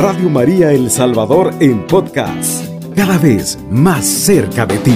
[0.00, 4.94] Radio María El Salvador en podcast, cada vez más cerca de ti.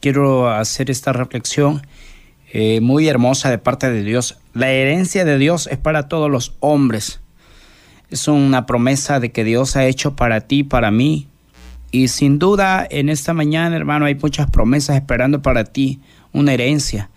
[0.00, 1.80] Quiero hacer esta reflexión
[2.52, 4.38] eh, muy hermosa de parte de Dios.
[4.52, 7.22] La herencia de Dios es para todos los hombres.
[8.10, 11.26] Es una promesa de que Dios ha hecho para ti, para mí.
[11.90, 16.00] Y sin duda en esta mañana, hermano, hay muchas promesas esperando para ti,
[16.34, 17.08] una herencia.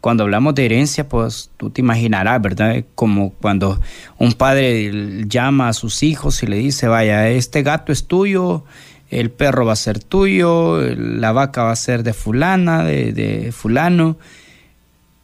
[0.00, 2.84] Cuando hablamos de herencia, pues tú te imaginarás, ¿verdad?
[2.94, 3.80] Como cuando
[4.18, 8.64] un padre llama a sus hijos y le dice, vaya, este gato es tuyo,
[9.10, 13.52] el perro va a ser tuyo, la vaca va a ser de fulana, de, de
[13.52, 14.18] fulano.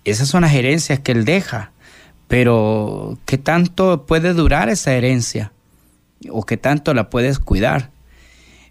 [0.04, 1.70] Esas son las herencias que él deja.
[2.26, 5.52] Pero, ¿qué tanto puede durar esa herencia?
[6.30, 7.90] ¿O qué tanto la puedes cuidar?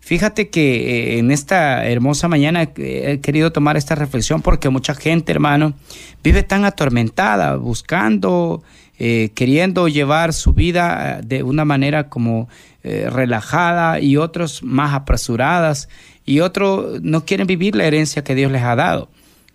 [0.05, 5.31] Fíjate que eh, en esta hermosa mañana he querido tomar esta reflexión porque mucha gente,
[5.31, 5.75] hermano,
[6.21, 8.63] vive tan atormentada, buscando,
[8.99, 12.49] eh, queriendo llevar su vida de una manera como
[12.83, 15.87] eh, relajada y otros más apresuradas
[16.25, 19.07] y otros no quieren vivir la herencia que Dios les ha dado.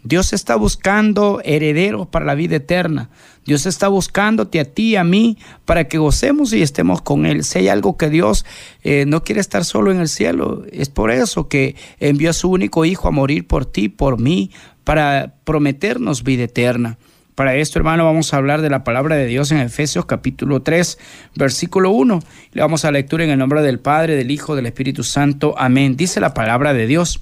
[0.08, 3.10] Dios está buscando herederos para la vida eterna.
[3.44, 7.44] Dios está buscándote a ti y a mí para que gocemos y estemos con Él.
[7.44, 8.46] Si hay algo que Dios
[8.82, 12.50] eh, no quiere estar solo en el cielo, es por eso que envió a su
[12.50, 14.50] único Hijo a morir por ti, por mí,
[14.82, 16.96] para prometernos vida eterna.
[17.34, 20.98] Para esto, hermano, vamos a hablar de la palabra de Dios en Efesios capítulo 3,
[21.34, 22.20] versículo 1.
[22.52, 25.54] Le vamos a lectura en el nombre del Padre, del Hijo, del Espíritu Santo.
[25.58, 25.98] Amén.
[25.98, 27.20] Dice la palabra de Dios.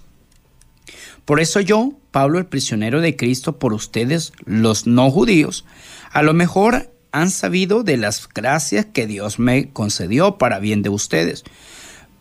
[1.25, 5.67] Por eso yo, Pablo, el prisionero de Cristo, por ustedes, los no judíos,
[6.11, 10.89] a lo mejor han sabido de las gracias que Dios me concedió para bien de
[10.89, 11.45] ustedes.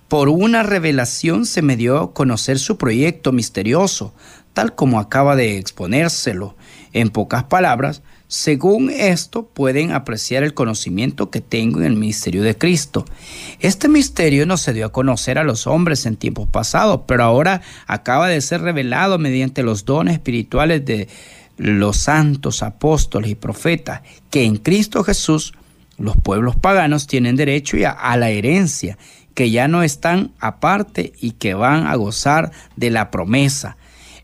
[0.10, 4.14] Por una revelación se me dio a conocer su proyecto misterioso,
[4.54, 6.58] tal como acaba de exponérselo.
[6.92, 12.58] En pocas palabras, según esto pueden apreciar el conocimiento que tengo en el misterio de
[12.58, 13.05] Cristo.
[13.60, 17.61] Este misterio no se dio a conocer a los hombres en tiempos pasados, pero ahora
[17.86, 21.08] acaba de ser revelado mediante los dones espirituales de
[21.58, 25.54] los santos apóstoles y profetas, que en Cristo Jesús
[25.98, 28.98] los pueblos paganos tienen derecho a, la herencia,
[29.33, 33.78] que ya no están aparte y que van a gozar de la promesa.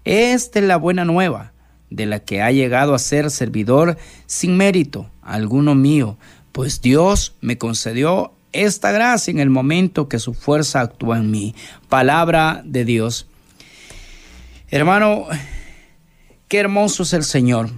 [0.04, 1.52] Esta es la buena nueva
[1.92, 6.18] de la que ha llegado a ser servidor sin mérito alguno mío,
[6.52, 11.54] pues Dios me concedió esta gracia en el momento que su fuerza actúa en mí.
[11.90, 13.28] Palabra de Dios.
[14.70, 15.28] Hermano,
[16.48, 17.70] qué hermoso es el Señor.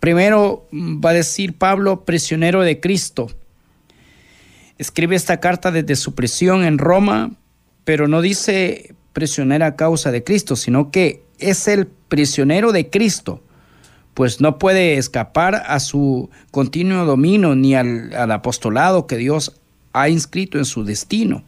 [0.00, 3.28] Primero va a decir Pablo, prisionero de Cristo.
[4.78, 7.32] Escribe esta carta desde su prisión en Roma,
[7.84, 13.42] pero no dice prisionero a causa de Cristo, sino que es el prisionero de Cristo
[14.16, 19.60] pues no puede escapar a su continuo dominio ni al, apostolado que Dios
[19.92, 21.42] ha inscrito en su destino.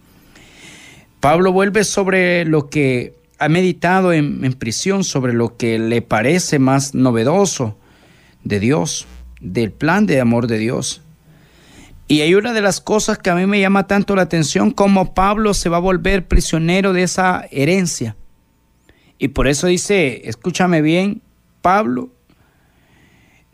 [1.19, 6.59] Pablo vuelve sobre lo que ha meditado en, en, prisión, sobre lo que le parece
[6.59, 7.75] más novedoso
[8.45, 9.07] de Dios,
[9.41, 11.01] del plan de amor de Dios.
[12.07, 15.15] Y hay una de las cosas que a mí me llama tanto la atención, como
[15.15, 18.15] Pablo se va a volver prisionero de esa herencia.
[19.17, 21.23] Y por eso dice, escúchame bien,
[21.63, 22.11] Pablo,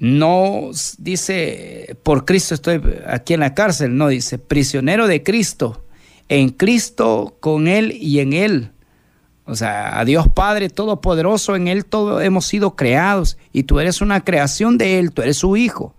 [0.05, 5.83] no dice, por Cristo estoy aquí en la cárcel, no dice, prisionero de Cristo,
[6.29, 8.73] en Cristo, con Él y en Él.
[9.47, 14.03] O sea, a Dios Padre Todopoderoso, en Él todos hemos sido creados y tú eres
[14.03, 15.95] una creación de Él, tú eres su Hijo.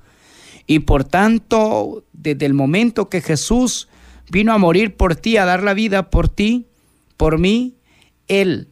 [0.67, 3.89] Y por tanto, desde el momento que Jesús
[4.29, 6.67] vino a morir por ti, a dar la vida por ti,
[7.17, 7.73] por mí,
[8.27, 8.67] Él,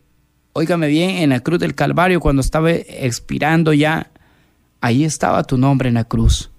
[0.53, 4.11] óigame bien, en la cruz del Calvario, cuando estaba expirando ya,
[4.83, 6.51] Ahí estaba tu nombre en la cruz.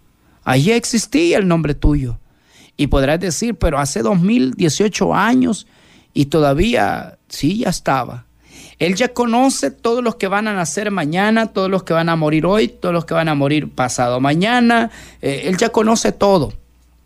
[0.45, 2.19] Allí existía el nombre tuyo.
[2.75, 5.67] Y podrás decir, pero hace 2018 años
[6.15, 8.25] y todavía, sí, ya estaba.
[8.79, 12.17] Él ya conoce todos los que van a nacer mañana, todos los que van a
[12.17, 14.91] morir hoy, todos los que van a morir pasado mañana.
[15.21, 16.55] Eh, él ya conoce todo.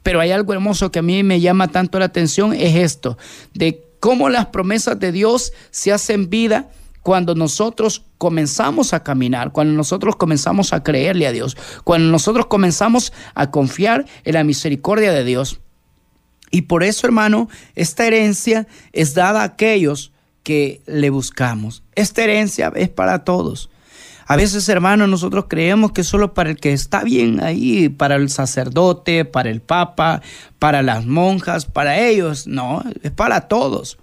[0.05, 3.19] Pero hay algo hermoso que a mí me llama tanto la atención, es esto,
[3.55, 6.69] de cómo las promesas de Dios se hacen vida
[7.03, 13.13] cuando nosotros comenzamos a caminar, cuando nosotros comenzamos a creerle a Dios, cuando nosotros comenzamos
[13.35, 15.61] a confiar en la misericordia de Dios.
[16.51, 20.13] Y por eso, hermano, esta herencia es dada a aquellos
[20.43, 21.83] que le buscamos.
[21.95, 23.71] Esta herencia es para todos.
[24.27, 28.29] A veces, hermano, nosotros creemos que solo para el que está bien ahí, para el
[28.29, 30.21] sacerdote, para el papa,
[30.59, 32.47] para las monjas, para ellos.
[32.47, 33.99] No, es para todos.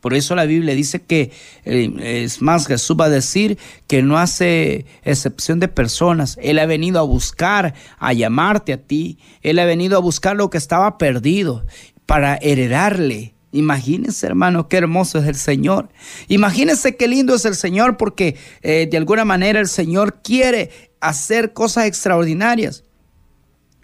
[0.00, 1.32] Por eso la Biblia dice que,
[1.64, 6.38] eh, es más, Jesús va a decir que no hace excepción de personas.
[6.40, 9.18] Él ha venido a buscar, a llamarte a ti.
[9.42, 11.64] Él ha venido a buscar lo que estaba perdido
[12.06, 13.34] para heredarle.
[13.50, 15.88] Imagínense, hermano, qué hermoso es el Señor.
[16.28, 21.54] Imagínense qué lindo es el Señor porque eh, de alguna manera el Señor quiere hacer
[21.54, 22.84] cosas extraordinarias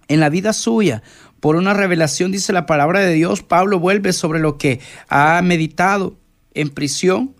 [0.08, 1.02] en la vida suya
[1.44, 4.80] por una revelación, dice la palabra de Dios, Pablo vuelve sobre lo que
[5.10, 6.16] ha meditado
[6.54, 7.34] en prisión,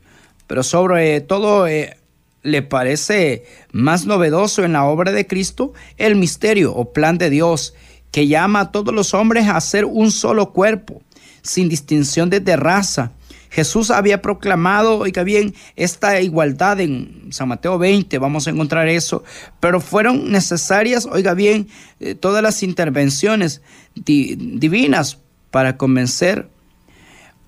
[0.47, 1.97] pero sobre todo eh,
[2.43, 7.73] le parece más novedoso en la obra de Cristo el misterio o plan de Dios
[8.11, 11.01] que llama a todos los hombres a ser un solo cuerpo,
[11.41, 13.13] sin distinción de raza,
[13.55, 19.23] Jesús había proclamado, oiga bien, esta igualdad en San Mateo 20, vamos a encontrar eso,
[19.61, 21.69] pero fueron necesarias, oiga bien,
[22.01, 23.63] eh, todas las intervenciones
[23.95, 25.19] divinas
[25.53, 26.49] para convencer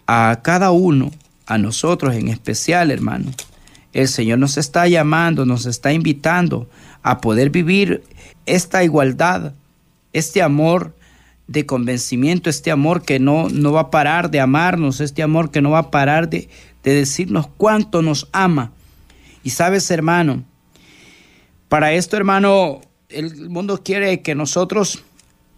[0.06, 1.10] a cada uno,
[1.44, 3.32] a nosotros en especial, hermano.
[3.92, 6.70] El Señor nos está llamando, nos está invitando
[7.02, 8.04] a poder vivir
[8.46, 9.54] esta igualdad,
[10.12, 10.94] este amor
[11.48, 15.62] de convencimiento, este amor que no, no va a parar de amarnos, este amor que
[15.62, 16.48] no va a parar de,
[16.82, 18.72] de decirnos cuánto nos ama.
[19.44, 20.42] Y sabes, hermano,
[21.68, 25.04] para esto, hermano, el mundo quiere que nosotros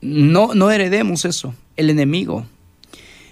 [0.00, 2.46] no, no heredemos eso, el enemigo.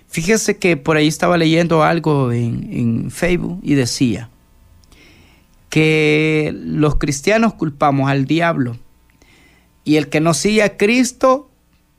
[0.08, 4.30] Fíjese que por ahí estaba leyendo algo en, en Facebook y decía
[5.68, 8.78] que los cristianos culpamos al diablo
[9.84, 11.50] y el que no sigue a Cristo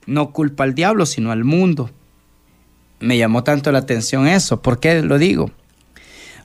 [0.07, 1.91] no culpa al diablo, sino al mundo.
[2.99, 4.61] Me llamó tanto la atención eso.
[4.61, 5.51] ¿Por qué lo digo?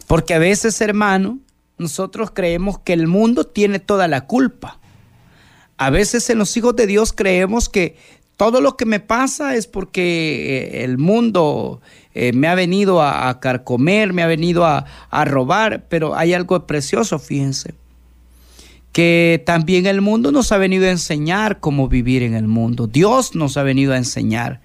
[0.07, 1.39] Porque a veces, hermano,
[1.79, 4.79] nosotros creemos que el mundo tiene toda la culpa.
[5.79, 7.97] A veces en los hijos de Dios creemos que
[8.37, 11.81] todo lo que me pasa es porque eh, el mundo
[12.13, 16.67] eh, me ha venido a, carcomer, me ha venido a, a robar, pero hay algo
[16.67, 17.75] precioso, fíjense
[18.93, 22.87] que también el mundo nos ha venido a enseñar cómo vivir en el mundo.
[22.87, 24.61] Dios nos ha venido a enseñar.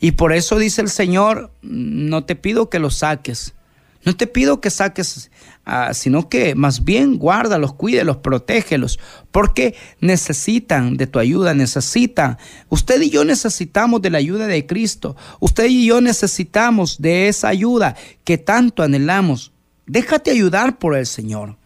[0.00, 3.54] Y por eso dice el Señor, no te pido que los saques.
[4.04, 5.32] No te pido que saques,
[5.64, 9.00] ah, sino que más bien guárdalos, cuídelos, protégelos,
[9.32, 12.38] porque necesitan de tu ayuda, necesitan.
[12.68, 15.16] Usted y yo necesitamos de la ayuda de Cristo.
[15.40, 19.52] Usted y yo necesitamos de esa ayuda que tanto anhelamos.
[19.86, 21.56] Déjate ayudar por el Señor.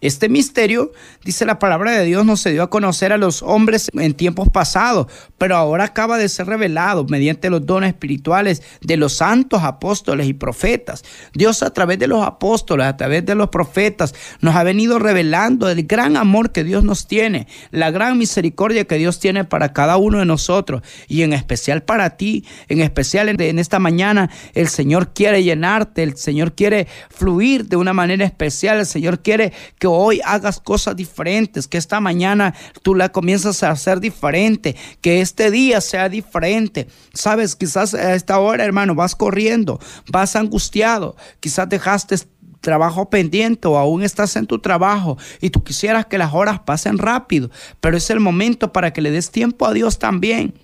[0.00, 0.92] Este misterio,
[1.24, 4.48] dice la palabra de Dios, no se dio a conocer a los hombres en tiempos
[4.48, 10.26] pasados, pero ahora acaba de ser revelado mediante los dones espirituales de los santos apóstoles
[10.26, 11.04] y profetas.
[11.34, 15.68] Dios a través de los apóstoles, a través de los profetas, nos ha venido revelando
[15.68, 19.98] el gran amor que Dios nos tiene, la gran misericordia que Dios tiene para cada
[19.98, 25.12] uno de nosotros y en especial para ti, en especial en esta mañana, el Señor
[25.12, 30.20] quiere llenarte, el Señor quiere fluir de una manera especial, el Señor quiere que hoy
[30.24, 35.80] hagas cosas diferentes, que esta mañana tú la comienzas a hacer diferente, que este día
[35.80, 36.88] sea diferente.
[37.14, 42.16] Sabes, quizás a esta hora, hermano, vas corriendo, vas angustiado, quizás dejaste
[42.60, 46.98] trabajo pendiente o aún estás en tu trabajo y tú quisieras que las horas pasen
[46.98, 47.50] rápido,
[47.80, 50.54] pero es el momento para que le des tiempo a Dios también.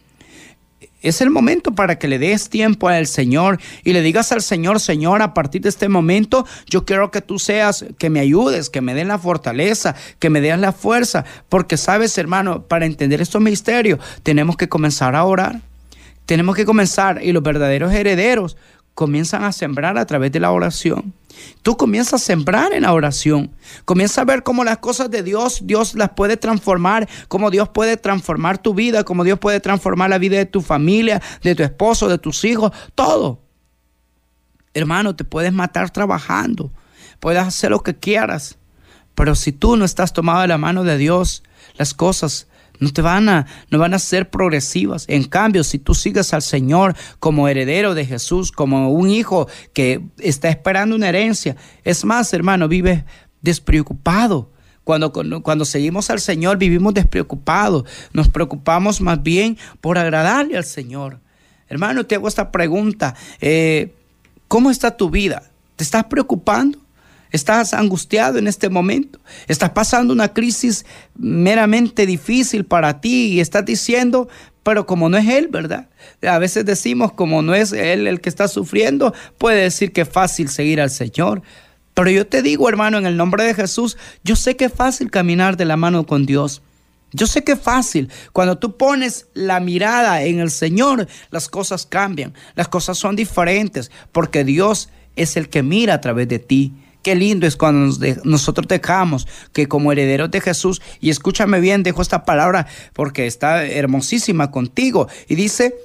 [1.06, 4.80] Es el momento para que le des tiempo al Señor y le digas al Señor,
[4.80, 8.80] Señor, a partir de este momento yo quiero que tú seas, que me ayudes, que
[8.80, 13.40] me den la fortaleza, que me des la fuerza, porque sabes, hermano, para entender estos
[13.40, 15.60] misterios tenemos que comenzar a orar.
[16.24, 18.56] Tenemos que comenzar y los verdaderos herederos
[18.96, 21.12] comienzan a sembrar a través de la oración.
[21.60, 23.52] Tú comienzas a sembrar en la oración.
[23.84, 27.98] Comienza a ver cómo las cosas de Dios, Dios las puede transformar, cómo Dios puede
[27.98, 32.08] transformar tu vida, cómo Dios puede transformar la vida de tu familia, de tu esposo,
[32.08, 33.42] de tus hijos, todo.
[34.72, 36.72] Hermano, te puedes matar trabajando,
[37.20, 38.56] puedes hacer lo que quieras,
[39.14, 41.42] pero si tú no estás tomado de la mano de Dios,
[41.76, 42.48] las cosas
[42.80, 45.04] no te van a, no van a ser progresivas.
[45.08, 50.02] En cambio, si tú sigues al Señor como heredero de Jesús, como un hijo que
[50.18, 53.04] está esperando una herencia, es más, hermano, vives
[53.40, 54.50] despreocupado.
[54.84, 61.18] Cuando, cuando, seguimos al Señor vivimos despreocupados, nos preocupamos más bien por agradarle al Señor.
[61.68, 63.92] Hermano, te hago esta pregunta, eh,
[64.46, 65.50] ¿cómo está tu vida?
[65.74, 66.85] ¿Te estás preocupando?
[67.36, 69.20] Estás angustiado en este momento.
[69.46, 74.26] Estás pasando una crisis meramente difícil para ti y estás diciendo,
[74.62, 75.90] pero como no es Él, ¿verdad?
[76.22, 80.08] A veces decimos, como no es Él el que está sufriendo, puede decir que es
[80.08, 81.42] fácil seguir al Señor.
[81.92, 85.10] Pero yo te digo, hermano, en el nombre de Jesús, yo sé que es fácil
[85.10, 86.62] caminar de la mano con Dios.
[87.12, 88.10] Yo sé que es fácil.
[88.32, 93.90] Cuando tú pones la mirada en el Señor, las cosas cambian, las cosas son diferentes,
[94.10, 96.72] porque Dios es el que mira a través de ti.
[97.06, 102.02] Qué lindo es cuando nosotros dejamos que como herederos de Jesús, y escúchame bien, dejo
[102.02, 105.76] esta palabra porque está hermosísima contigo, y dice,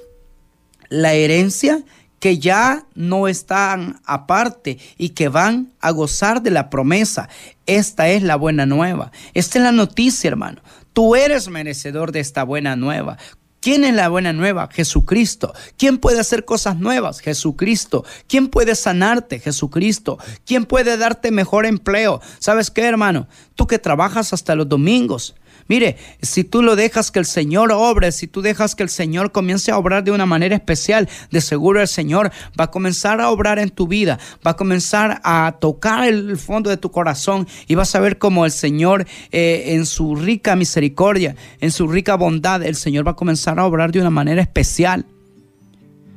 [0.88, 1.84] la herencia
[2.18, 7.28] que ya no están aparte y que van a gozar de la promesa.
[7.66, 9.12] Esta es la buena nueva.
[9.32, 10.60] Esta es la noticia, hermano.
[10.92, 13.16] Tú eres merecedor de esta buena nueva.
[13.62, 14.68] ¿Quién es la buena nueva?
[14.72, 15.54] Jesucristo.
[15.78, 17.20] ¿Quién puede hacer cosas nuevas?
[17.20, 18.04] Jesucristo.
[18.26, 19.38] ¿Quién puede sanarte?
[19.38, 20.18] Jesucristo.
[20.44, 22.20] ¿Quién puede darte mejor empleo?
[22.40, 23.28] ¿Sabes qué, hermano?
[23.54, 25.36] Tú que trabajas hasta los domingos.
[25.72, 29.32] Mire, si tú lo dejas que el Señor obre, si tú dejas que el Señor
[29.32, 33.30] comience a obrar de una manera especial, de seguro el Señor va a comenzar a
[33.30, 37.74] obrar en tu vida, va a comenzar a tocar el fondo de tu corazón y
[37.74, 42.62] vas a ver cómo el Señor eh, en su rica misericordia, en su rica bondad,
[42.62, 45.06] el Señor va a comenzar a obrar de una manera especial.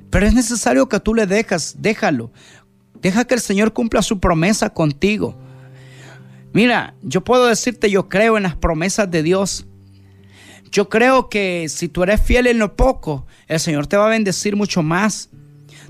[0.10, 2.30] Pero es necesario que tú le dejas, déjalo.
[3.02, 5.45] Deja que el Señor cumpla su promesa contigo.
[6.56, 9.66] Mira, yo puedo decirte, yo creo en las promesas de Dios.
[10.72, 14.12] Yo creo que si tú eres fiel en lo poco, el Señor te va a
[14.12, 15.30] bendecir mucho más.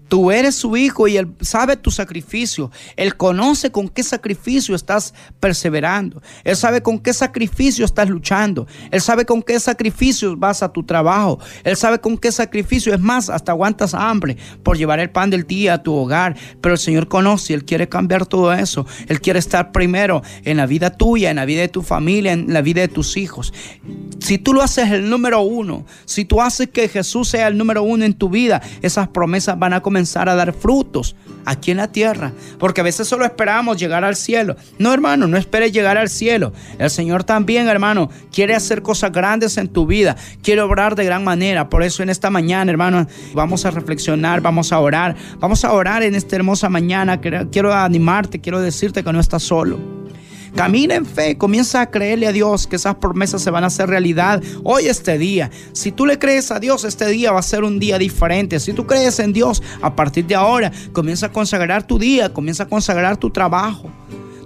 [0.08, 2.72] Tú eres su hijo y Él sabe tu sacrificio.
[2.96, 6.22] Él conoce con qué sacrificio estás perseverando.
[6.44, 8.68] Él sabe con qué sacrificio estás luchando.
[8.92, 11.40] Él sabe con qué sacrificios vas a tu trabajo.
[11.64, 12.94] Él sabe con qué sacrificio.
[12.94, 16.36] Es más, hasta aguantas hambre por llevar el pan del día a tu hogar.
[16.62, 18.86] Pero el Señor conoce Él quiere cambiar todo eso.
[19.08, 22.54] Él quiere estar primero en la vida tuya, en la vida de tu familia, en
[22.54, 23.54] la vida de tus hijos.
[24.20, 27.82] Si tú lo haces el número uno, si tú haces que Jesús sea el número
[27.82, 31.78] uno en tu vida, esas promesas van a comenzar comenzar a dar frutos aquí en
[31.78, 32.34] la tierra.
[32.60, 34.58] Porque a veces solo esperamos llegar al cielo.
[34.78, 36.52] No, hermano, no esperes llegar al cielo.
[36.78, 40.18] El Señor también, hermano, quiere hacer cosas grandes en tu vida.
[40.44, 41.70] Quiere obrar de gran manera.
[41.70, 45.16] Por eso en esta mañana, hermano, vamos a reflexionar, vamos a orar.
[45.40, 47.22] Vamos a orar en esta hermosa mañana.
[47.22, 50.05] Quiero animarte, quiero decirte que no estás solo.
[50.56, 53.90] Camina en fe, comienza a creerle a Dios que esas promesas se van a hacer
[53.90, 55.52] realidad hoy este día.
[55.74, 58.62] Si tú le crees a Dios, este día va a ser un día diferente.
[58.62, 62.64] Si tú crees en Dios, a partir de ahora, comienza a consagrar tu día, comienza
[62.64, 63.92] a consagrar tu trabajo,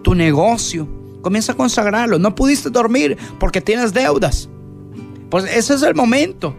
[0.01, 0.87] tu negocio.
[1.21, 2.17] Comienza a consagrarlo.
[2.17, 4.49] No pudiste dormir porque tienes deudas.
[5.29, 6.55] Pues ese es el momento.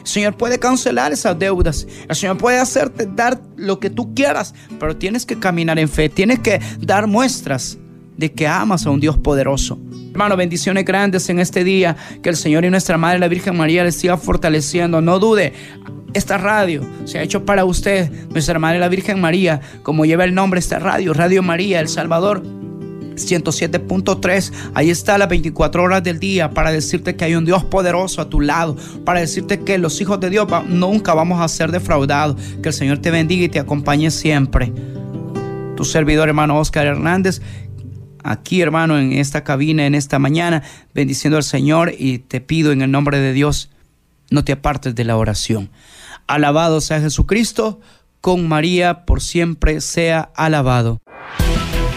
[0.00, 1.86] El Señor puede cancelar esas deudas.
[2.08, 6.08] El Señor puede hacerte dar lo que tú quieras, pero tienes que caminar en fe.
[6.08, 7.78] Tienes que dar muestras
[8.18, 9.78] de que amas a un Dios poderoso.
[10.10, 11.96] Hermano, bendiciones grandes en este día.
[12.22, 15.00] Que el Señor y nuestra Madre, la Virgen María, les siga fortaleciendo.
[15.00, 15.52] No dude,
[16.12, 20.34] esta radio se ha hecho para usted, nuestra Madre, la Virgen María, como lleva el
[20.34, 22.42] nombre esta radio, Radio María, El Salvador.
[23.14, 24.52] 107.3.
[24.74, 28.28] Ahí está las 24 horas del día para decirte que hay un Dios poderoso a
[28.28, 32.36] tu lado, para decirte que los hijos de Dios nunca vamos a ser defraudados.
[32.62, 34.72] Que el Señor te bendiga y te acompañe siempre.
[35.76, 37.40] Tu servidor hermano Oscar Hernández
[38.30, 40.62] aquí, hermano, en esta cabina, en esta mañana,
[40.94, 43.70] bendiciendo al Señor y te pido en el nombre de Dios,
[44.30, 45.70] no te apartes de la oración.
[46.26, 47.80] Alabado sea Jesucristo,
[48.20, 51.00] con María por siempre sea alabado.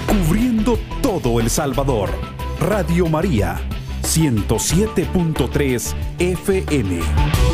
[0.08, 2.10] Cubriendo todo El Salvador,
[2.60, 3.60] Radio María,
[4.04, 7.51] 107.3 FM.